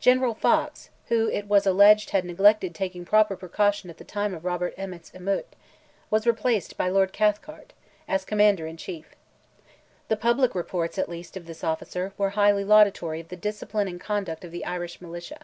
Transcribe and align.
General 0.00 0.32
Fox, 0.32 0.88
who 1.08 1.28
it 1.28 1.46
was 1.46 1.66
alleged 1.66 2.08
had 2.08 2.24
neglected 2.24 2.74
taking 2.74 3.04
proper 3.04 3.36
precaution 3.36 3.90
at 3.90 3.98
the 3.98 4.02
time 4.04 4.32
of 4.32 4.46
Robert 4.46 4.72
Emmet's 4.78 5.10
emeute, 5.12 5.54
was 6.08 6.26
replaced 6.26 6.78
by 6.78 6.88
Lord 6.88 7.12
Cathcart, 7.12 7.74
as 8.08 8.24
Commander 8.24 8.66
in 8.66 8.78
Chief. 8.78 9.14
The 10.08 10.16
public 10.16 10.54
reports 10.54 10.96
at 10.96 11.10
least 11.10 11.36
of 11.36 11.44
this 11.44 11.62
officer, 11.62 12.14
were 12.16 12.30
highly 12.30 12.64
laudatory 12.64 13.20
of 13.20 13.28
the 13.28 13.36
discipline 13.36 13.88
and 13.88 14.00
conduct 14.00 14.42
of 14.42 14.52
the 14.52 14.64
Irish 14.64 15.02
militia. 15.02 15.40